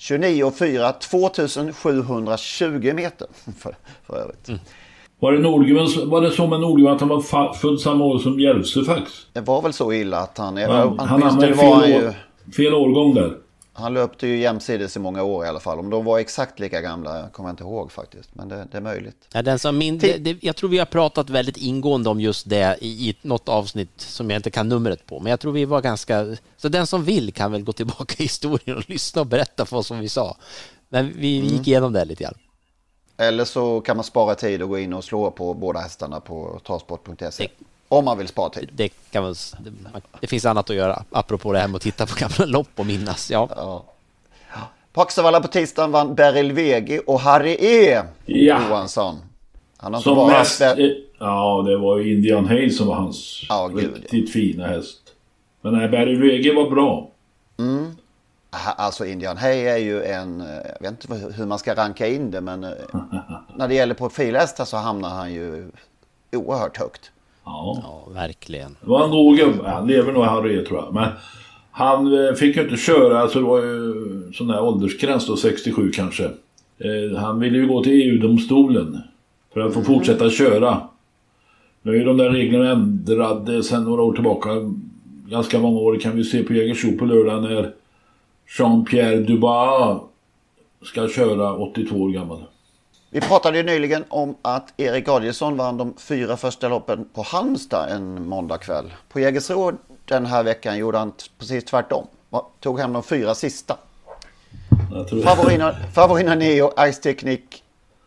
29,4 0.00 1.72
2720 1.72 2.92
meter 2.94 3.26
för, 3.58 3.74
för 4.06 4.16
övrigt. 4.16 4.48
Mm. 4.48 4.60
Var 5.20 5.32
det, 5.32 5.38
Nordgren, 5.38 6.10
var 6.10 6.20
det 6.20 6.30
så 6.30 6.46
med 6.46 6.60
Nordgren 6.60 6.94
att 6.94 7.00
han 7.00 7.08
var 7.08 7.52
född 7.52 7.80
samma 7.80 8.04
år 8.04 8.18
som 8.18 8.40
Järvsöfax? 8.40 9.26
Det 9.32 9.40
var 9.40 9.62
väl 9.62 9.72
så 9.72 9.92
illa 9.92 10.18
att 10.18 10.38
han... 10.38 10.56
Han, 10.56 10.98
han 10.98 11.08
hamnade 11.08 11.54
fel, 11.54 11.90
ju, 11.90 12.12
fel 12.56 12.74
årgång 12.74 13.14
där. 13.14 13.32
Han 13.72 13.94
löpte 13.94 14.26
ju 14.26 14.38
jämsides 14.38 14.96
i 14.96 14.98
många 14.98 15.22
år 15.22 15.44
i 15.44 15.48
alla 15.48 15.60
fall. 15.60 15.78
Om 15.78 15.90
de 15.90 16.04
var 16.04 16.18
exakt 16.18 16.58
lika 16.58 16.80
gamla 16.80 17.28
kommer 17.28 17.48
jag 17.48 17.52
inte 17.52 17.62
ihåg 17.62 17.92
faktiskt. 17.92 18.34
Men 18.34 18.48
det, 18.48 18.68
det 18.70 18.76
är 18.76 18.80
möjligt. 18.80 19.28
Ja, 19.32 19.42
den 19.42 19.58
som 19.58 19.78
min, 19.78 19.98
det, 19.98 20.16
det, 20.16 20.36
jag 20.40 20.56
tror 20.56 20.70
vi 20.70 20.78
har 20.78 20.86
pratat 20.86 21.30
väldigt 21.30 21.56
ingående 21.56 22.10
om 22.10 22.20
just 22.20 22.48
det 22.48 22.78
i, 22.80 23.08
i 23.08 23.16
något 23.22 23.48
avsnitt 23.48 24.00
som 24.00 24.30
jag 24.30 24.38
inte 24.38 24.50
kan 24.50 24.68
numret 24.68 25.06
på. 25.06 25.20
Men 25.20 25.30
jag 25.30 25.40
tror 25.40 25.52
vi 25.52 25.64
var 25.64 25.80
ganska... 25.80 26.36
Så 26.56 26.68
den 26.68 26.86
som 26.86 27.04
vill 27.04 27.32
kan 27.32 27.52
väl 27.52 27.64
gå 27.64 27.72
tillbaka 27.72 28.14
i 28.18 28.22
historien 28.22 28.76
och 28.76 28.90
lyssna 28.90 29.20
och 29.20 29.26
berätta 29.26 29.66
för 29.66 29.76
oss 29.76 29.86
som 29.86 29.98
vi 29.98 30.08
sa. 30.08 30.36
Men 30.88 31.06
vi, 31.06 31.12
vi 31.40 31.46
gick 31.46 31.52
mm. 31.52 31.64
igenom 31.64 31.92
det 31.92 32.04
lite 32.04 32.24
grann. 32.24 32.38
Eller 33.16 33.44
så 33.44 33.80
kan 33.80 33.96
man 33.96 34.04
spara 34.04 34.34
tid 34.34 34.62
och 34.62 34.68
gå 34.68 34.78
in 34.78 34.92
och 34.92 35.04
slå 35.04 35.30
på 35.30 35.54
båda 35.54 35.80
hästarna 35.80 36.20
på 36.20 36.60
travsport.se. 36.66 37.48
Om 37.92 38.04
man 38.04 38.18
vill 38.18 38.28
spara 38.28 38.50
tid. 38.50 38.70
Det, 38.72 38.88
kan 39.10 39.22
man, 39.22 39.34
det, 39.58 39.70
det, 40.20 40.26
finns 40.26 40.46
annat 40.46 40.70
att 40.70 40.76
göra, 40.76 41.02
apropå 41.10 41.52
det 41.52 41.58
här 41.58 41.68
med 41.68 41.76
att 41.76 41.82
titta 41.82 42.06
på 42.06 42.14
gamla 42.18 42.44
lopp 42.46 42.68
och 42.76 42.86
minnas. 42.86 43.30
Ja. 43.30 43.48
ja. 43.56 43.84
På 44.92 45.00
Axevalla 45.00 45.40
på 45.40 45.48
tisdagen 45.48 45.90
vann 45.90 46.14
Beryl 46.14 46.52
Vegi 46.52 47.00
och 47.06 47.20
Harry 47.20 47.56
E. 47.60 48.02
Ja. 48.26 48.62
Johansson. 48.68 49.16
Han 49.76 49.94
har 49.94 50.00
som 50.00 50.28
mest... 50.28 50.58
Där... 50.58 50.96
Ja, 51.18 51.64
det 51.66 51.76
var 51.76 51.98
ju 51.98 52.12
Indian 52.12 52.46
Hayes 52.46 52.76
som 52.76 52.86
var 52.86 52.94
hans 52.94 53.46
ja, 53.48 53.70
riktigt 53.74 54.28
ja. 54.28 54.32
fina 54.32 54.66
häst. 54.66 55.00
Men 55.60 55.72
nej, 55.72 55.88
Beryl 55.88 56.20
Vegi 56.20 56.54
var 56.54 56.70
bra. 56.70 57.10
Mm. 57.58 57.96
Alltså 58.50 59.06
Indian 59.06 59.36
Hay 59.36 59.60
är 59.60 59.76
ju 59.76 60.02
en, 60.02 60.40
jag 60.80 60.90
vet 60.90 61.04
inte 61.04 61.32
hur 61.36 61.46
man 61.46 61.58
ska 61.58 61.74
ranka 61.74 62.06
in 62.06 62.30
det 62.30 62.40
men 62.40 62.60
när 63.56 63.68
det 63.68 63.74
gäller 63.74 63.94
profilhästar 63.94 64.64
så 64.64 64.76
hamnar 64.76 65.08
han 65.08 65.32
ju 65.32 65.70
oerhört 66.32 66.76
högt. 66.76 67.10
Ja, 67.44 67.78
ja 67.82 68.12
verkligen. 68.14 68.76
Det 68.80 68.90
var 68.90 69.04
en 69.04 69.10
god 69.10 69.36
gubbe. 69.36 69.68
Han 69.68 69.86
lever 69.86 70.12
nog 70.12 70.24
Harry 70.24 70.64
tror 70.64 70.78
jag. 70.78 70.94
Men 70.94 71.08
han 71.70 72.26
eh, 72.26 72.34
fick 72.34 72.56
ju 72.56 72.62
inte 72.62 72.76
köra, 72.76 73.20
alltså 73.20 73.38
det 73.38 73.44
var 73.44 73.58
ju 73.58 73.94
sån 74.32 74.46
där 74.46 74.62
åldersgräns 74.62 75.26
då, 75.26 75.36
67 75.36 75.90
kanske. 75.90 76.24
Eh, 76.78 77.18
han 77.18 77.40
ville 77.40 77.58
ju 77.58 77.66
gå 77.66 77.82
till 77.82 77.92
EU-domstolen 77.92 78.98
för 79.52 79.60
att 79.60 79.72
få 79.74 79.80
mm. 79.80 79.92
fortsätta 79.92 80.30
köra. 80.30 80.80
Nu 81.82 81.92
är 81.92 81.96
ju 81.96 82.04
de 82.04 82.16
där 82.16 82.30
reglerna 82.30 82.70
ändrade 82.70 83.62
sedan 83.62 83.84
några 83.84 84.02
år 84.02 84.12
tillbaka. 84.12 84.48
Ganska 85.28 85.58
många 85.58 85.80
år 85.80 85.98
kan 86.00 86.16
vi 86.16 86.24
se 86.24 86.42
på 86.42 86.54
Jägersro 86.54 86.98
på 86.98 87.04
lördag 87.04 87.42
när 87.42 87.72
Jean-Pierre 88.58 89.26
Dubois 89.26 90.00
ska 90.82 91.08
köra 91.08 91.56
82 91.56 91.96
år 91.96 92.10
gammal. 92.10 92.42
Vi 93.12 93.20
pratade 93.20 93.58
ju 93.58 93.64
nyligen 93.64 94.04
om 94.08 94.36
att 94.42 94.74
Erik 94.76 95.08
Adielsson 95.08 95.56
vann 95.56 95.76
de 95.76 95.94
fyra 95.96 96.36
första 96.36 96.68
loppen 96.68 97.08
på 97.14 97.22
Halmstad 97.22 97.90
en 97.90 98.28
måndagkväll. 98.28 98.92
På 99.08 99.20
Jägersro 99.20 99.72
den 100.04 100.26
här 100.26 100.42
veckan 100.42 100.78
gjorde 100.78 100.98
han 100.98 101.12
precis 101.38 101.64
tvärtom. 101.64 102.06
Tog 102.60 102.80
hem 102.80 102.92
de 102.92 103.02
fyra 103.02 103.34
sista. 103.34 103.76
Favorina, 105.24 105.76
Favorina 105.94 106.34
Neo, 106.34 106.72
Ice 106.92 107.00
Technique, 107.00 107.58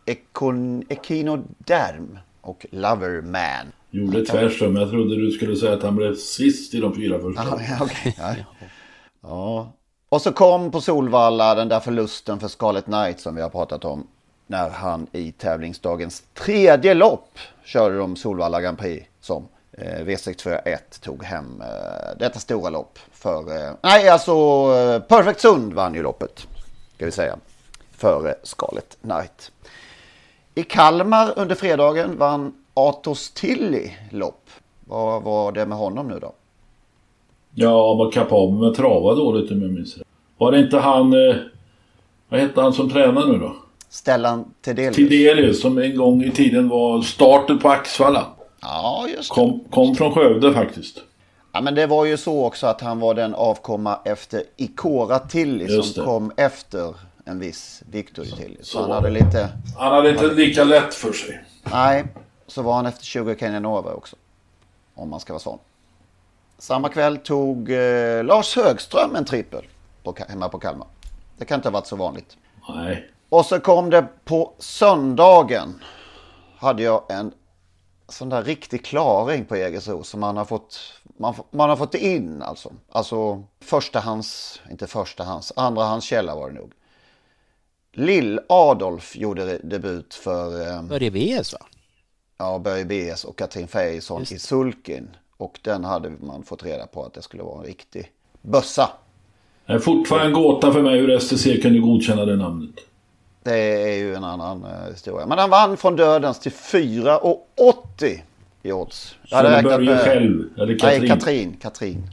Econ, 0.05 0.83
Echinoderm 0.89 2.19
och 2.41 2.65
Loverman. 2.71 3.71
Gjorde 3.91 4.25
tvärtom. 4.25 4.75
Jag 4.75 4.89
trodde 4.89 5.15
du 5.15 5.31
skulle 5.31 5.55
säga 5.55 5.73
att 5.73 5.83
han 5.83 5.95
blev 5.95 6.15
sist 6.15 6.73
i 6.73 6.79
de 6.79 6.95
fyra 6.95 7.19
första. 7.19 7.43
Ja, 7.43 7.85
okay. 7.85 8.13
ja. 8.17 8.35
ja. 9.21 9.73
Och 10.09 10.21
så 10.21 10.31
kom 10.31 10.71
på 10.71 10.81
Solvalla 10.81 11.55
den 11.55 11.69
där 11.69 11.79
förlusten 11.79 12.39
för 12.39 12.47
Scarlet 12.47 12.85
Knight 12.85 13.19
som 13.19 13.35
vi 13.35 13.41
har 13.41 13.49
pratat 13.49 13.85
om 13.85 14.07
när 14.47 14.69
han 14.69 15.07
i 15.11 15.31
tävlingsdagens 15.31 16.23
tredje 16.33 16.93
lopp 16.93 17.39
körde 17.63 17.97
de 17.97 18.15
Solvalla 18.15 18.61
Grand 18.61 18.77
Prix 18.77 19.07
som 19.21 19.47
eh, 19.71 20.05
V641 20.05 20.77
tog 21.01 21.23
hem 21.23 21.61
eh, 21.61 22.17
detta 22.19 22.39
stora 22.39 22.69
lopp 22.69 22.99
för, 23.11 23.39
eh, 23.39 23.73
nej 23.81 24.09
alltså 24.09 24.31
eh, 24.31 24.99
Perfect 24.99 25.39
Sund 25.39 25.73
vann 25.73 25.95
ju 25.95 26.03
loppet, 26.03 26.47
ska 26.95 27.05
vi 27.05 27.11
säga, 27.11 27.37
före 27.91 28.35
Scarlet 28.43 28.97
Knight. 29.01 29.51
I 30.55 30.63
Kalmar 30.63 31.33
under 31.35 31.55
fredagen 31.55 32.17
vann 32.17 32.53
Atos 32.73 33.31
Tilly 33.31 33.91
lopp. 34.11 34.49
Vad 34.85 35.23
var 35.23 35.51
det 35.51 35.65
med 35.65 35.77
honom 35.77 36.07
nu 36.07 36.19
då? 36.19 36.33
Ja, 37.55 37.89
han 37.89 37.97
var 37.97 38.11
kapabel 38.11 38.59
med 38.59 38.75
trava 38.75 39.15
dåligt 39.15 39.51
om 39.51 39.61
jag 39.61 39.71
minns 39.71 39.97
rätt. 39.97 40.07
Var 40.37 40.51
det 40.51 40.59
inte 40.59 40.77
han, 40.77 41.13
eh, 41.13 41.35
vad 42.29 42.39
hette 42.39 42.61
han 42.61 42.73
som 42.73 42.89
tränar 42.89 43.27
nu 43.27 43.37
då? 43.37 43.55
Stellan 43.93 44.53
Tidelius. 44.61 44.95
Tidelius 44.95 45.61
som 45.61 45.77
en 45.77 45.95
gång 45.95 46.23
i 46.23 46.31
tiden 46.31 46.69
var 46.69 47.01
starten 47.01 47.59
på 47.59 47.69
Axvalla. 47.69 48.25
Ja, 48.61 49.07
just 49.17 49.29
det. 49.29 49.35
Kom, 49.35 49.63
kom 49.69 49.95
från 49.95 50.13
Skövde 50.13 50.53
faktiskt. 50.53 50.97
Ja, 51.51 51.61
men 51.61 51.75
det 51.75 51.87
var 51.87 52.05
ju 52.05 52.17
så 52.17 52.45
också 52.45 52.67
att 52.67 52.81
han 52.81 52.99
var 52.99 53.13
den 53.13 53.35
avkomma 53.35 53.99
efter 54.05 54.43
Ikora 54.57 55.19
Tilly 55.19 55.81
som 55.81 56.05
kom 56.05 56.31
efter 56.37 56.95
en 57.25 57.39
viss 57.39 57.83
Victor 57.91 58.23
Tilly. 58.23 58.57
Så, 58.59 58.65
så 58.65 58.81
han 58.81 58.91
hade 58.91 59.09
lite... 59.09 59.49
Han 59.77 59.93
hade 59.93 60.09
inte 60.09 60.27
lika 60.27 60.63
lätt 60.63 60.93
för 60.93 61.13
sig. 61.13 61.43
Nej, 61.71 62.05
så 62.47 62.61
var 62.61 62.73
han 62.73 62.85
efter 62.85 63.05
20 63.05 63.35
Kenyan 63.35 63.65
Over 63.65 63.93
också. 63.93 64.15
Om 64.95 65.09
man 65.09 65.19
ska 65.19 65.33
vara 65.33 65.41
sån. 65.41 65.59
Samma 66.57 66.89
kväll 66.89 67.17
tog 67.17 67.71
eh, 67.71 68.23
Lars 68.23 68.55
Högström 68.55 69.15
en 69.15 69.25
trippel 69.25 69.63
på, 70.03 70.15
hemma 70.27 70.49
på 70.49 70.59
Kalmar. 70.59 70.87
Det 71.37 71.45
kan 71.45 71.55
inte 71.55 71.69
ha 71.69 71.73
varit 71.73 71.87
så 71.87 71.95
vanligt. 71.95 72.37
Nej. 72.69 73.09
Och 73.33 73.45
så 73.45 73.59
kom 73.59 73.89
det 73.89 74.07
på 74.25 74.53
söndagen. 74.59 75.83
Hade 76.57 76.83
jag 76.83 77.03
en 77.09 77.31
sån 78.09 78.29
där 78.29 78.43
riktig 78.43 78.85
klaring 78.85 79.45
på 79.45 79.57
Jägersro 79.57 80.03
som 80.03 80.19
man 80.19 80.37
har 80.37 80.45
fått 80.45 80.79
man, 81.17 81.33
man 81.51 81.69
har 81.69 81.75
fått 81.75 81.95
in 81.95 82.41
alltså. 82.41 82.73
Alltså 82.91 83.43
förstahands, 83.59 84.61
inte 84.71 84.87
förstahands, 84.87 85.53
andrahandskälla 85.55 86.35
var 86.35 86.49
det 86.49 86.55
nog. 86.55 86.71
Lill 87.93 88.39
Adolf 88.49 89.15
gjorde 89.15 89.57
debut 89.57 90.13
för... 90.13 90.67
Eh, 90.71 90.83
Börje 90.83 91.11
B.S. 91.11 91.53
va? 91.53 91.59
Ja, 92.37 92.59
Börje 92.59 92.85
B.S. 92.85 93.23
och 93.23 93.37
Katrin 93.37 93.67
Fejson 93.67 94.21
i 94.21 94.39
Sulkin. 94.39 95.09
Och 95.37 95.59
den 95.61 95.83
hade 95.83 96.09
man 96.09 96.43
fått 96.43 96.63
reda 96.63 96.87
på 96.87 97.03
att 97.05 97.13
det 97.13 97.21
skulle 97.21 97.43
vara 97.43 97.59
en 97.59 97.65
riktig 97.65 98.11
bössa. 98.41 98.89
Det 99.65 99.73
är 99.73 99.79
fortfarande 99.79 100.27
en 100.27 100.33
gåta 100.33 100.73
för 100.73 100.81
mig 100.81 100.99
hur 100.99 101.19
STC 101.19 101.61
kunde 101.61 101.79
godkänna 101.79 102.25
det 102.25 102.35
namnet. 102.35 102.75
Det 103.43 103.57
är 103.91 103.97
ju 103.97 104.15
en 104.15 104.23
annan 104.23 104.63
uh, 104.63 104.91
historia. 104.91 105.25
Men 105.25 105.37
han 105.37 105.49
vann 105.49 105.77
från 105.77 105.95
dödens 105.95 106.39
till 106.39 106.51
4,80 106.51 108.19
i 108.63 108.71
odds. 108.71 109.15
Jag 109.23 109.37
hade 109.37 109.63
Börje 109.63 109.89
med... 109.89 109.99
själv? 109.99 110.43
Eller 110.57 110.79
Katrin? 110.79 110.99
Nej, 110.99 111.09
Katrin. 111.09 111.57
Katrin. 111.61 112.09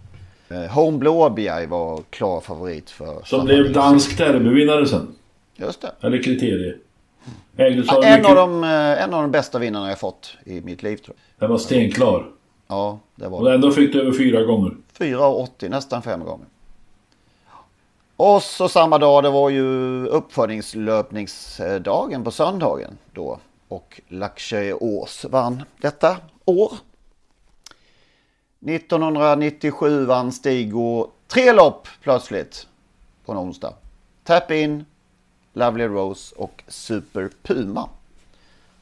Uh, 0.52 0.66
Home 0.66 0.98
Blåbjerg 0.98 1.66
var 1.66 2.02
klar 2.10 2.40
favorit 2.40 2.90
för... 2.90 3.22
Som 3.24 3.44
blev 3.44 3.72
dansk 3.72 4.18
derbyvinnare 4.18 4.86
sen. 4.86 5.14
Just 5.56 5.82
det. 5.82 5.92
Eller 6.00 6.22
kriterier. 6.22 6.76
Ja, 7.56 7.66
en, 7.66 7.74
mycket... 7.74 8.26
av 8.26 8.34
de, 8.34 8.64
uh, 8.64 9.02
en 9.02 9.14
av 9.14 9.22
de 9.22 9.30
bästa 9.30 9.58
vinnarna 9.58 9.88
jag 9.88 9.98
fått 9.98 10.36
i 10.44 10.60
mitt 10.60 10.82
liv 10.82 10.96
tror 10.96 11.16
jag. 11.16 11.46
Den 11.46 11.50
var 11.50 11.58
stenklar. 11.58 12.26
Ja, 12.68 12.98
det 13.16 13.28
var 13.28 13.40
Och 13.40 13.52
ändå 13.52 13.70
fick 13.70 13.92
du 13.92 14.00
över 14.00 14.12
fyra 14.12 14.42
gånger. 14.42 14.72
4,80 14.98 15.68
nästan 15.68 16.02
fem 16.02 16.24
gånger. 16.24 16.46
Och 18.22 18.42
så 18.42 18.68
samma 18.68 18.98
dag, 18.98 19.22
det 19.22 19.30
var 19.30 19.50
ju 19.50 20.06
uppfödningslöpningsdagen 20.06 22.24
på 22.24 22.30
söndagen 22.30 22.98
då. 23.12 23.38
och 23.68 24.00
Laxöås 24.08 25.24
vann 25.24 25.62
detta 25.80 26.16
år. 26.44 26.72
1997 28.66 30.04
vann 30.04 30.32
Stigo 30.32 31.06
tre 31.26 31.52
lopp 31.52 31.88
plötsligt 32.02 32.66
på 33.24 33.32
en 33.32 33.38
onsdag. 33.38 33.74
Tap 34.24 34.50
In, 34.50 34.84
Lovely 35.52 35.84
Rose 35.84 36.34
och 36.36 36.64
Super 36.68 37.30
Puma. 37.42 37.88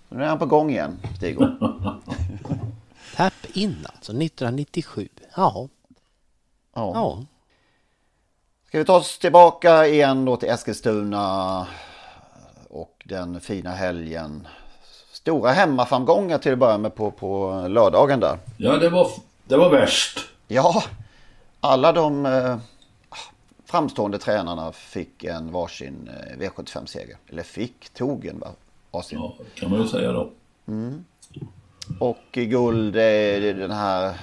Nu 0.09 0.23
är 0.23 0.29
han 0.29 0.39
på 0.39 0.47
gång 0.47 0.71
igen, 0.71 0.99
Stigo. 1.17 1.41
Tap 3.17 3.35
In 3.53 3.77
alltså, 3.83 4.13
1997. 4.13 5.09
Ja. 5.37 5.69
Ja. 6.75 6.93
ja. 6.95 7.25
Ska 8.69 8.79
vi 8.79 8.85
ta 8.85 8.97
oss 8.97 9.19
tillbaka 9.19 9.87
igen 9.87 10.25
då 10.25 10.37
till 10.37 10.49
Eskilstuna 10.49 11.67
och 12.71 13.03
den 13.05 13.41
fina 13.41 13.71
helgen. 13.71 14.49
Stora 15.13 15.51
hemmaframgångar 15.51 16.39
till 16.39 16.53
att 16.53 16.59
börja 16.59 16.79
med 16.79 16.95
på, 16.95 17.11
på 17.11 17.65
lördagen 17.69 18.21
där. 18.21 18.39
Ja, 18.57 18.77
det 18.77 18.89
var, 18.89 19.11
det 19.45 19.57
var 19.57 19.71
värst. 19.71 20.19
Ja, 20.49 20.85
alla 21.61 21.93
de 21.93 22.27
eh, 22.27 22.59
framstående 23.65 24.19
tränarna 24.19 24.73
fick 24.73 25.25
en 25.25 25.53
varsin 25.53 26.11
eh, 26.31 26.39
V75-seger. 26.39 27.17
Eller 27.29 27.43
fick, 27.43 27.89
tog 27.89 28.27
en 28.27 28.43
varsin. 28.91 29.19
Ja, 29.19 29.35
kan 29.55 29.71
man 29.71 29.83
ju 29.83 29.89
säga 29.89 30.13
då. 30.13 30.31
Mm. 30.67 31.05
Och 32.01 32.25
i 32.33 32.47
guld 32.47 32.97
är 32.97 33.55
den 33.55 33.71
här 33.71 34.15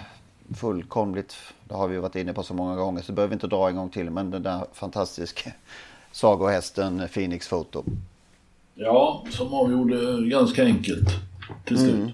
fullkomligt, 0.54 1.36
det 1.64 1.75
har 1.75 1.88
vi 1.88 1.98
varit 1.98 2.16
inne 2.16 2.34
på 2.34 2.44
så 2.44 2.54
många 2.54 2.75
gånger 2.75 3.02
så 3.02 3.12
behöver 3.12 3.30
vi 3.30 3.34
inte 3.34 3.48
dra 3.48 3.70
en 3.70 3.75
gång 3.75 3.90
till. 3.90 4.10
Men 4.10 4.32
den 4.32 4.44
där 4.44 4.66
fantastiska 4.74 5.52
sagohästen 6.12 7.08
Phoenix 7.14 7.50
Photo. 7.50 7.84
Ja, 8.75 9.25
som 9.30 9.54
avgjorde 9.54 10.30
ganska 10.30 10.64
enkelt 10.64 11.10
till 11.66 11.78
slut. 11.78 11.96
Mm. 11.96 12.12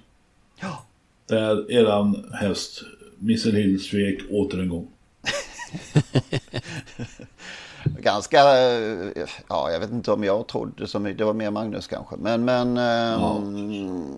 Ja. 0.59 0.83
Där 1.25 1.71
eran 1.71 2.31
häst 2.33 2.81
Missile 3.17 3.59
Hill 3.59 3.83
svek 3.83 4.19
åter 4.31 4.59
en 4.59 4.69
gång. 4.69 4.87
ganska, 7.99 8.37
ja 9.47 9.71
jag 9.71 9.79
vet 9.79 9.91
inte 9.91 10.11
om 10.11 10.23
jag 10.23 10.47
trodde 10.47 10.87
så 10.87 10.99
mycket, 10.99 11.17
det 11.17 11.25
var 11.25 11.33
mer 11.33 11.51
Magnus 11.51 11.87
kanske. 11.87 12.15
Men, 12.15 12.45
men 12.45 12.75
ja. 12.75 13.35
um, 13.37 14.15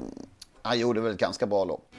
han 0.61 0.79
gjorde 0.79 1.01
väl 1.01 1.11
ett 1.13 1.19
ganska 1.19 1.45
bra 1.45 1.65
lopp. 1.65 1.89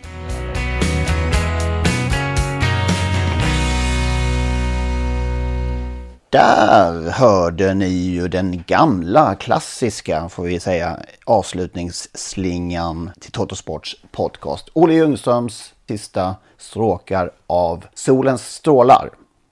Där 6.34 7.10
hörde 7.10 7.74
ni 7.74 7.88
ju 7.88 8.28
den 8.28 8.62
gamla 8.66 9.34
klassiska, 9.34 10.28
får 10.28 10.42
vi 10.42 10.60
säga, 10.60 10.98
avslutningsslingan 11.24 13.10
till 13.20 13.32
Totosports 13.32 13.96
podcast. 14.12 14.68
Olle 14.72 14.94
Ljungströms 14.94 15.74
sista 15.88 16.34
stråkar 16.58 17.30
av 17.46 17.84
Solens 17.94 18.54
strålar. 18.54 19.10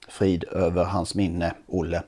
Frid 0.09 0.45
över 0.45 0.85
hans 0.85 1.15
minne, 1.15 1.55
Olle. 1.69 2.03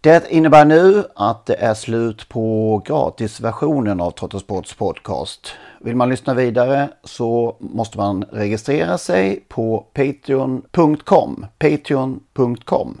Det 0.00 0.30
innebär 0.30 0.64
nu 0.64 1.04
att 1.14 1.46
det 1.46 1.54
är 1.54 1.74
slut 1.74 2.28
på 2.28 2.82
gratisversionen 2.86 4.00
av 4.00 4.10
Totosports 4.10 4.74
podcast. 4.74 5.52
Vill 5.80 5.96
man 5.96 6.08
lyssna 6.08 6.34
vidare 6.34 6.88
så 7.04 7.56
måste 7.60 7.98
man 7.98 8.24
registrera 8.32 8.98
sig 8.98 9.44
på 9.48 9.86
patreon.com. 9.94 11.46
Patreon.com. 11.58 13.00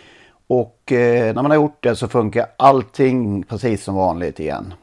Och 0.47 0.91
eh, 0.91 1.35
när 1.35 1.41
man 1.41 1.51
har 1.51 1.55
gjort 1.55 1.83
det 1.83 1.95
så 1.95 2.07
funkar 2.07 2.45
allting 2.57 3.43
precis 3.43 3.83
som 3.83 3.95
vanligt 3.95 4.39
igen. 4.39 4.73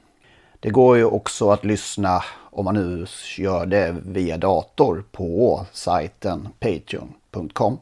Det 0.60 0.70
går 0.70 0.96
ju 0.96 1.04
också 1.04 1.50
att 1.50 1.64
lyssna 1.64 2.22
om 2.50 2.64
man 2.64 2.74
nu 2.74 3.06
gör 3.38 3.66
det 3.66 3.96
via 4.06 4.36
dator 4.36 5.04
på 5.12 5.66
sajten 5.72 6.48
patreon.com. 6.60 7.78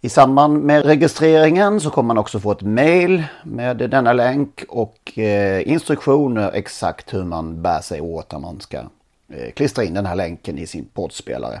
I 0.00 0.08
samband 0.08 0.62
med 0.62 0.84
registreringen 0.84 1.80
så 1.80 1.90
kommer 1.90 2.06
man 2.06 2.18
också 2.18 2.40
få 2.40 2.52
ett 2.52 2.62
mail 2.62 3.24
med 3.44 3.76
denna 3.76 4.12
länk 4.12 4.64
och 4.68 5.18
eh, 5.18 5.68
instruktioner 5.68 6.50
exakt 6.54 7.14
hur 7.14 7.24
man 7.24 7.62
bär 7.62 7.80
sig 7.80 8.00
åt 8.00 8.32
när 8.32 8.38
man 8.38 8.60
ska 8.60 8.78
eh, 9.28 9.52
klistra 9.54 9.84
in 9.84 9.94
den 9.94 10.06
här 10.06 10.16
länken 10.16 10.58
i 10.58 10.66
sin 10.66 10.84
poddspelare. 10.94 11.60